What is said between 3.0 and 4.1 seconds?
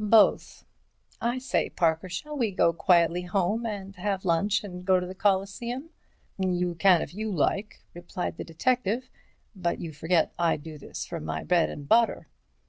home and